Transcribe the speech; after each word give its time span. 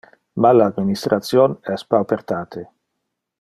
Mal 0.45 0.63
administration 0.67 1.53
es 1.75 1.85
paupertate. 1.93 2.65